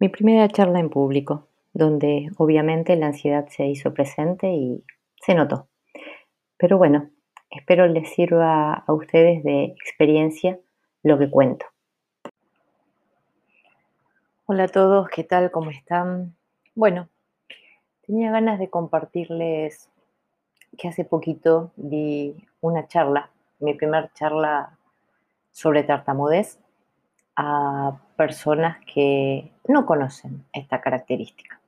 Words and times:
Mi 0.00 0.08
primera 0.08 0.46
charla 0.46 0.78
en 0.78 0.90
público, 0.90 1.48
donde 1.72 2.30
obviamente 2.36 2.94
la 2.94 3.06
ansiedad 3.06 3.48
se 3.48 3.66
hizo 3.66 3.92
presente 3.92 4.46
y 4.52 4.84
se 5.20 5.34
notó. 5.34 5.66
Pero 6.56 6.78
bueno, 6.78 7.10
espero 7.50 7.88
les 7.88 8.08
sirva 8.10 8.74
a 8.74 8.92
ustedes 8.92 9.42
de 9.42 9.64
experiencia 9.64 10.60
lo 11.02 11.18
que 11.18 11.28
cuento. 11.28 11.66
Hola 14.46 14.64
a 14.64 14.68
todos, 14.68 15.08
¿qué 15.08 15.24
tal? 15.24 15.50
¿Cómo 15.50 15.70
están? 15.70 16.36
Bueno, 16.76 17.08
tenía 18.06 18.30
ganas 18.30 18.60
de 18.60 18.70
compartirles 18.70 19.90
que 20.78 20.86
hace 20.86 21.04
poquito 21.04 21.72
di 21.74 22.36
una 22.60 22.86
charla, 22.86 23.30
mi 23.58 23.74
primera 23.74 24.12
charla 24.14 24.78
sobre 25.50 25.82
tartamudez 25.82 26.60
a 27.40 27.96
personas 28.16 28.78
que 28.92 29.52
no 29.68 29.86
conocen 29.86 30.44
esta 30.52 30.80
característica. 30.80 31.60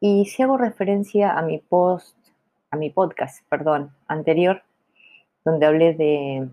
Y 0.00 0.26
si 0.26 0.42
hago 0.42 0.56
referencia 0.56 1.38
a 1.38 1.42
mi 1.42 1.58
post, 1.58 2.16
a 2.72 2.76
mi 2.76 2.90
podcast, 2.90 3.46
perdón, 3.48 3.92
anterior, 4.08 4.64
donde 5.44 5.64
hablé 5.66 5.94
de 5.94 6.48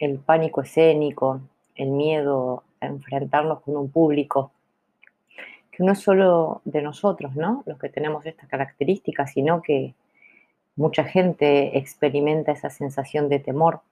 el 0.00 0.18
pánico 0.18 0.62
escénico, 0.62 1.40
el 1.76 1.90
miedo 1.90 2.64
a 2.80 2.86
enfrentarnos 2.86 3.60
con 3.60 3.76
un 3.76 3.88
público, 3.88 4.50
que 5.70 5.84
no 5.84 5.92
es 5.92 6.00
solo 6.00 6.60
de 6.64 6.82
nosotros, 6.82 7.36
¿no? 7.36 7.62
Los 7.66 7.78
que 7.78 7.88
tenemos 7.88 8.26
esta 8.26 8.48
característica, 8.48 9.28
sino 9.28 9.62
que 9.62 9.94
mucha 10.74 11.04
gente 11.04 11.78
experimenta 11.78 12.50
esa 12.50 12.68
sensación 12.68 13.28
de 13.28 13.38
temor. 13.38 13.82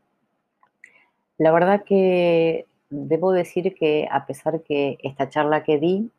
La 1.38 1.52
verdad 1.52 1.84
que 1.84 2.66
debo 2.90 3.32
decir 3.32 3.74
que 3.74 4.08
a 4.10 4.26
pesar 4.26 4.62
que 4.62 4.98
esta 5.02 5.28
charla 5.28 5.62
que 5.62 5.78
di 5.78 6.10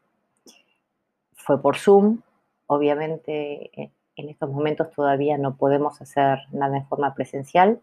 fue 1.35 1.61
por 1.61 1.77
Zoom, 1.77 2.21
obviamente 2.67 3.69
eh, 3.79 3.91
en 4.15 4.29
estos 4.29 4.49
momentos 4.49 4.91
todavía 4.91 5.37
no 5.37 5.55
podemos 5.55 6.01
hacer 6.01 6.39
nada 6.51 6.77
en 6.77 6.87
forma 6.87 7.13
presencial, 7.13 7.81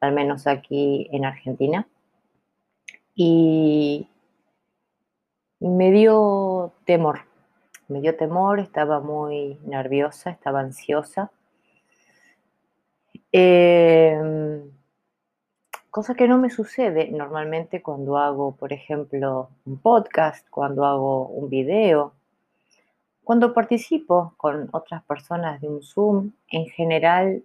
al 0.00 0.12
menos 0.12 0.46
aquí 0.46 1.08
en 1.12 1.24
Argentina. 1.24 1.86
Y 3.14 4.08
me 5.60 5.92
dio 5.92 6.72
temor, 6.86 7.20
me 7.88 8.00
dio 8.00 8.16
temor, 8.16 8.60
estaba 8.60 9.00
muy 9.00 9.58
nerviosa, 9.64 10.30
estaba 10.30 10.60
ansiosa. 10.60 11.30
Eh, 13.32 14.62
cosa 15.92 16.14
que 16.14 16.26
no 16.26 16.38
me 16.38 16.48
sucede 16.48 17.10
normalmente 17.10 17.82
cuando 17.82 18.16
hago, 18.16 18.56
por 18.56 18.72
ejemplo, 18.72 19.50
un 19.66 19.76
podcast, 19.76 20.48
cuando 20.48 20.86
hago 20.86 21.26
un 21.26 21.50
video, 21.50 22.14
cuando 23.22 23.52
participo 23.52 24.32
con 24.38 24.70
otras 24.72 25.02
personas 25.04 25.60
de 25.60 25.68
un 25.68 25.82
Zoom, 25.82 26.32
en 26.48 26.64
general 26.64 27.44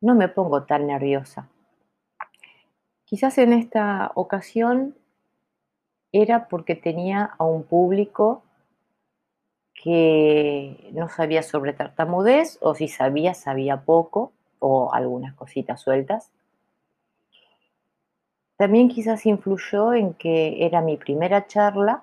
no 0.00 0.16
me 0.16 0.26
pongo 0.26 0.64
tan 0.64 0.88
nerviosa. 0.88 1.48
Quizás 3.04 3.38
en 3.38 3.52
esta 3.52 4.10
ocasión 4.16 4.96
era 6.10 6.48
porque 6.48 6.74
tenía 6.74 7.36
a 7.38 7.44
un 7.44 7.62
público 7.62 8.42
que 9.74 10.90
no 10.92 11.08
sabía 11.08 11.44
sobre 11.44 11.72
tartamudez 11.72 12.58
o 12.60 12.74
si 12.74 12.88
sabía, 12.88 13.32
sabía 13.34 13.82
poco 13.82 14.32
o 14.58 14.92
algunas 14.92 15.34
cositas 15.34 15.80
sueltas. 15.80 16.32
También 18.58 18.88
quizás 18.88 19.24
influyó 19.24 19.94
en 19.94 20.14
que 20.14 20.66
era 20.66 20.80
mi 20.80 20.96
primera 20.96 21.46
charla 21.46 22.02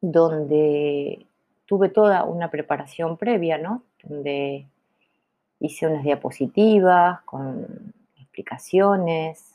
donde 0.00 1.26
tuve 1.66 1.90
toda 1.90 2.24
una 2.24 2.50
preparación 2.50 3.18
previa, 3.18 3.58
¿no? 3.58 3.82
Donde 4.02 4.66
hice 5.58 5.86
unas 5.86 6.02
diapositivas 6.02 7.20
con 7.26 7.92
explicaciones 8.16 9.54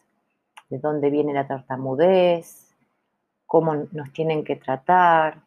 de 0.70 0.78
dónde 0.78 1.10
viene 1.10 1.34
la 1.34 1.48
tartamudez, 1.48 2.72
cómo 3.48 3.74
nos 3.92 4.14
tienen 4.14 4.44
que 4.44 4.58
tratar, 4.58 5.42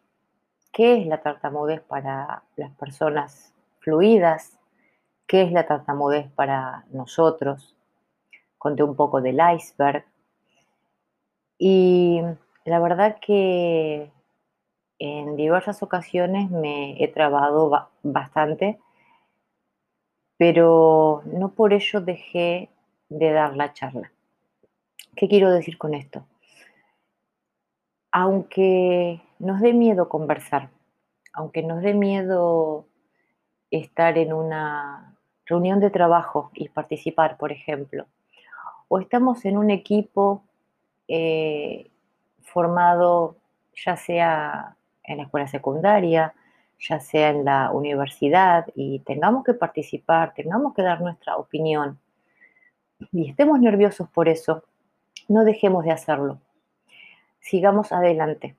qué 0.72 1.00
es 1.00 1.06
la 1.06 1.22
tartamudez 1.22 1.82
para 1.82 2.42
las 2.56 2.72
personas 2.72 3.54
fluidas, 3.78 4.58
qué 5.28 5.42
es 5.42 5.52
la 5.52 5.69
tartamudez 5.69 6.28
para 6.32 6.84
nosotros. 6.90 7.76
Conté 8.58 8.82
un 8.82 8.96
poco 8.96 9.20
del 9.20 9.38
iceberg, 9.54 10.04
y 11.58 12.20
la 12.64 12.78
verdad 12.78 13.19
que 13.20 14.10
en 15.00 15.36
diversas 15.36 15.82
ocasiones 15.82 16.50
me 16.50 17.02
he 17.02 17.08
trabado 17.08 17.91
bastante, 18.02 18.78
pero 20.36 21.22
no 21.26 21.50
por 21.50 21.72
ello 21.72 22.00
dejé 22.00 22.70
de 23.08 23.32
dar 23.32 23.56
la 23.56 23.72
charla. 23.72 24.12
¿Qué 25.16 25.28
quiero 25.28 25.50
decir 25.50 25.78
con 25.78 25.94
esto? 25.94 26.24
Aunque 28.12 29.20
nos 29.38 29.60
dé 29.60 29.72
miedo 29.72 30.08
conversar, 30.08 30.70
aunque 31.32 31.62
nos 31.62 31.82
dé 31.82 31.94
miedo 31.94 32.86
estar 33.70 34.16
en 34.16 34.32
una 34.32 35.16
reunión 35.44 35.80
de 35.80 35.90
trabajo 35.90 36.50
y 36.54 36.69
participar, 36.69 37.36
por 37.36 37.52
ejemplo, 37.52 38.06
o 38.88 38.98
estamos 38.98 39.44
en 39.44 39.58
un 39.58 39.70
equipo 39.70 40.42
eh, 41.08 41.91
formado 42.42 43.36
ya 43.84 43.96
sea 43.96 44.76
en 45.04 45.19
la 45.19 45.22
escuela 45.24 45.48
secundaria, 45.48 46.34
ya 46.78 47.00
sea 47.00 47.30
en 47.30 47.44
la 47.44 47.70
universidad, 47.72 48.66
y 48.74 49.00
tengamos 49.00 49.44
que 49.44 49.54
participar, 49.54 50.34
tengamos 50.34 50.74
que 50.74 50.82
dar 50.82 51.00
nuestra 51.00 51.36
opinión, 51.36 51.98
y 53.12 53.30
estemos 53.30 53.60
nerviosos 53.60 54.08
por 54.08 54.28
eso, 54.28 54.64
no 55.28 55.44
dejemos 55.44 55.84
de 55.84 55.92
hacerlo. 55.92 56.41
Sigamos 57.40 57.92
adelante. 57.92 58.56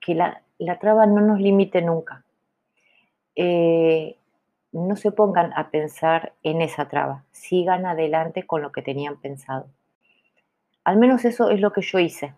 Que 0.00 0.14
la, 0.14 0.42
traba 0.80 1.06
no 1.06 1.20
nos 1.20 1.40
limite 1.40 1.82
nunca. 1.82 2.24
Eh, 3.34 4.16
no 4.72 4.96
se 4.96 5.12
pongan 5.12 5.52
a 5.54 5.70
pensar 5.70 6.32
en 6.42 6.62
esa 6.62 6.88
traba. 6.88 7.24
Sigan 7.30 7.86
adelante 7.86 8.46
con 8.46 8.62
lo 8.62 8.72
que 8.72 8.82
tenían 8.82 9.16
pensado. 9.20 9.68
Al 10.88 10.96
menos 10.96 11.26
eso 11.26 11.50
es 11.50 11.60
lo 11.60 11.70
que 11.74 11.82
yo 11.82 11.98
hice. 11.98 12.32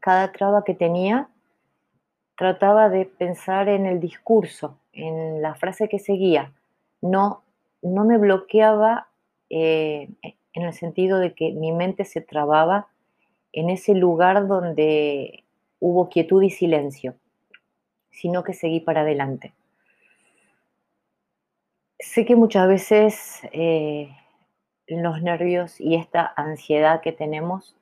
Cada 0.00 0.30
traba 0.30 0.62
que 0.62 0.74
tenía 0.74 1.30
trataba 2.36 2.90
de 2.90 3.06
pensar 3.06 3.70
en 3.70 3.86
el 3.86 3.98
discurso, 3.98 4.78
en 4.92 5.40
la 5.40 5.54
frase 5.54 5.88
que 5.88 5.98
seguía. 5.98 6.52
No, 7.00 7.44
no 7.80 8.04
me 8.04 8.18
bloqueaba 8.18 9.08
eh, 9.48 10.10
en 10.52 10.62
el 10.62 10.74
sentido 10.74 11.18
de 11.18 11.32
que 11.32 11.52
mi 11.52 11.72
mente 11.72 12.04
se 12.04 12.20
trababa 12.20 12.88
en 13.54 13.70
ese 13.70 13.94
lugar 13.94 14.46
donde 14.48 15.42
hubo 15.80 16.10
quietud 16.10 16.42
y 16.42 16.50
silencio, 16.50 17.14
sino 18.10 18.44
que 18.44 18.52
seguí 18.52 18.80
para 18.80 19.00
adelante. 19.00 19.54
Sé 21.98 22.26
que 22.26 22.36
muchas 22.36 22.68
veces 22.68 23.40
eh, 23.50 24.14
los 24.86 25.22
nervios 25.22 25.80
y 25.80 25.96
esta 25.96 26.32
ansiedad 26.36 27.00
que 27.00 27.12
tenemos 27.12 27.76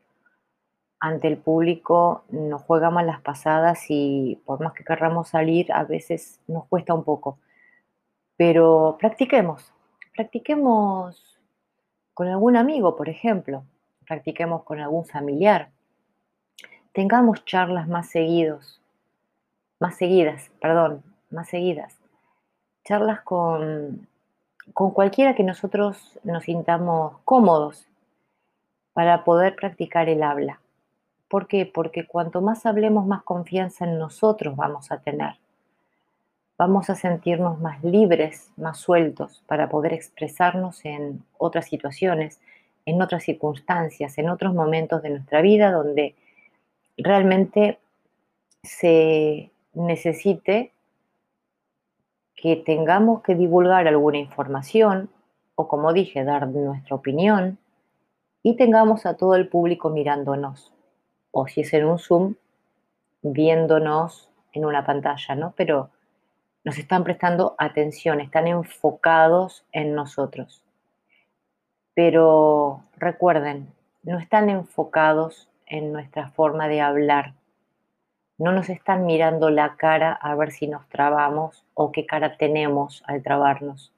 ante 1.00 1.28
el 1.28 1.36
público 1.36 2.24
nos 2.30 2.62
juega 2.62 2.90
malas 2.90 3.20
pasadas 3.20 3.84
y 3.90 4.40
por 4.46 4.62
más 4.62 4.72
que 4.72 4.84
querramos 4.84 5.28
salir, 5.28 5.70
a 5.72 5.84
veces 5.84 6.40
nos 6.46 6.66
cuesta 6.66 6.94
un 6.94 7.04
poco. 7.04 7.38
Pero 8.36 8.96
practiquemos, 8.98 9.72
practiquemos 10.16 11.38
con 12.14 12.28
algún 12.28 12.56
amigo, 12.56 12.96
por 12.96 13.08
ejemplo, 13.08 13.64
practiquemos 14.06 14.62
con 14.62 14.80
algún 14.80 15.04
familiar. 15.04 15.70
Tengamos 16.92 17.44
charlas 17.44 17.86
más 17.86 18.08
seguidos, 18.08 18.80
más 19.80 19.96
seguidas, 19.96 20.50
perdón, 20.60 21.02
más 21.30 21.48
seguidas. 21.48 21.98
Charlas 22.84 23.20
con 23.22 24.08
con 24.72 24.92
cualquiera 24.92 25.34
que 25.34 25.42
nosotros 25.42 26.18
nos 26.24 26.44
sintamos 26.44 27.18
cómodos 27.24 27.86
para 28.92 29.24
poder 29.24 29.56
practicar 29.56 30.08
el 30.08 30.22
habla. 30.22 30.60
¿Por 31.28 31.48
qué? 31.48 31.66
Porque 31.66 32.06
cuanto 32.06 32.40
más 32.40 32.64
hablemos, 32.64 33.06
más 33.06 33.22
confianza 33.22 33.84
en 33.84 33.98
nosotros 33.98 34.56
vamos 34.56 34.90
a 34.92 34.98
tener. 34.98 35.34
Vamos 36.56 36.88
a 36.88 36.94
sentirnos 36.94 37.60
más 37.60 37.82
libres, 37.82 38.50
más 38.56 38.78
sueltos 38.78 39.42
para 39.46 39.68
poder 39.68 39.92
expresarnos 39.92 40.84
en 40.84 41.24
otras 41.36 41.66
situaciones, 41.66 42.40
en 42.86 43.02
otras 43.02 43.24
circunstancias, 43.24 44.16
en 44.18 44.28
otros 44.28 44.54
momentos 44.54 45.02
de 45.02 45.10
nuestra 45.10 45.42
vida 45.42 45.72
donde 45.72 46.14
realmente 46.96 47.80
se 48.62 49.50
necesite 49.72 50.72
que 52.44 52.56
tengamos 52.56 53.22
que 53.22 53.34
divulgar 53.34 53.88
alguna 53.88 54.18
información 54.18 55.08
o, 55.54 55.66
como 55.66 55.94
dije, 55.94 56.24
dar 56.24 56.46
nuestra 56.46 56.94
opinión 56.94 57.56
y 58.42 58.56
tengamos 58.56 59.06
a 59.06 59.16
todo 59.16 59.34
el 59.34 59.48
público 59.48 59.88
mirándonos. 59.88 60.70
O 61.30 61.46
si 61.46 61.62
es 61.62 61.72
en 61.72 61.86
un 61.86 61.98
Zoom, 61.98 62.34
viéndonos 63.22 64.28
en 64.52 64.66
una 64.66 64.84
pantalla, 64.84 65.34
¿no? 65.36 65.54
Pero 65.56 65.88
nos 66.64 66.76
están 66.76 67.02
prestando 67.02 67.54
atención, 67.56 68.20
están 68.20 68.46
enfocados 68.46 69.64
en 69.72 69.94
nosotros. 69.94 70.62
Pero 71.94 72.82
recuerden, 72.98 73.72
no 74.02 74.18
están 74.18 74.50
enfocados 74.50 75.48
en 75.64 75.94
nuestra 75.94 76.28
forma 76.28 76.68
de 76.68 76.82
hablar. 76.82 77.32
No 78.36 78.50
nos 78.50 78.68
están 78.68 79.06
mirando 79.06 79.48
la 79.50 79.76
cara 79.76 80.12
a 80.12 80.34
ver 80.34 80.50
si 80.50 80.66
nos 80.66 80.88
trabamos 80.88 81.64
o 81.74 81.92
qué 81.92 82.04
cara 82.04 82.36
tenemos 82.36 83.02
al 83.06 83.22
trabarnos. 83.22 83.92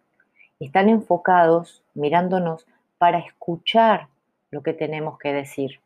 Están 0.60 0.88
enfocados 0.90 1.82
mirándonos 1.94 2.66
para 2.98 3.18
escuchar 3.18 4.08
lo 4.50 4.62
que 4.62 4.74
tenemos 4.74 5.18
que 5.18 5.32
decir, 5.32 5.80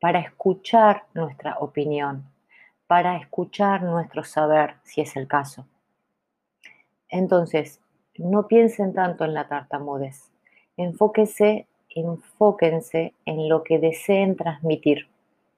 para 0.00 0.20
escuchar 0.20 1.04
nuestra 1.14 1.58
opinión, 1.58 2.24
para 2.86 3.16
escuchar 3.16 3.82
nuestro 3.82 4.24
saber, 4.24 4.74
si 4.82 5.00
es 5.00 5.16
el 5.16 5.26
caso. 5.26 5.66
Entonces, 7.08 7.80
no 8.18 8.48
piensen 8.48 8.92
tanto 8.92 9.24
en 9.24 9.34
la 9.34 9.48
tartamudez. 9.48 10.30
Enfóquense, 10.76 11.66
enfóquense 11.88 13.14
en 13.24 13.48
lo 13.48 13.62
que 13.62 13.78
deseen 13.78 14.36
transmitir, 14.36 15.08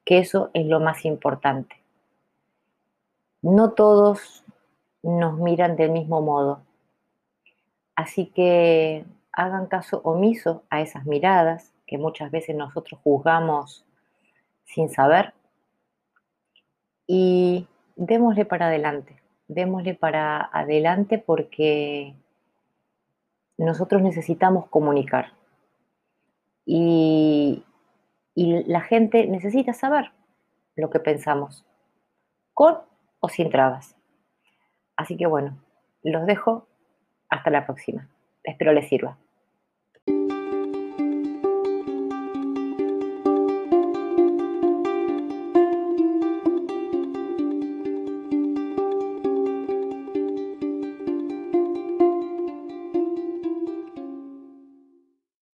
que 0.05 0.19
eso 0.19 0.51
es 0.55 0.67
lo 0.67 0.81
más 0.81 1.05
importante. 1.05 1.77
No 3.43 3.73
todos 3.73 4.45
nos 5.03 5.39
miran 5.39 5.77
del 5.77 5.91
mismo 5.91 6.21
modo. 6.21 6.63
Así 7.97 8.27
que 8.27 9.05
hagan 9.33 9.67
caso 9.67 10.01
omiso 10.05 10.63
a 10.71 10.81
esas 10.81 11.07
miradas 11.07 11.73
que 11.87 11.99
muchas 11.99 12.31
veces 12.31 12.57
nosotros 12.57 13.01
juzgamos 13.03 13.85
sin 14.65 14.89
saber 14.89 15.35
y 17.07 17.67
démosle 17.97 18.45
para 18.45 18.69
adelante, 18.69 19.23
démosle 19.49 19.95
para 19.95 20.49
adelante 20.53 21.19
porque 21.19 22.15
nosotros 23.59 24.01
necesitamos 24.03 24.69
comunicar 24.69 25.33
y, 26.65 27.65
y 28.35 28.65
la 28.65 28.81
gente 28.81 29.27
necesita 29.27 29.73
saber 29.73 30.13
lo 30.77 30.91
que 30.91 31.01
pensamos, 31.01 31.67
con 32.55 32.79
o 33.21 33.29
sin 33.29 33.51
trabas. 33.51 33.97
Así 34.97 35.17
que 35.17 35.27
bueno, 35.27 35.59
los 36.03 36.27
dejo 36.27 36.69
hasta 37.29 37.51
la 37.51 37.65
próxima. 37.67 38.09
Espero 38.43 38.73
les 38.73 38.89
sirva. 38.89 39.19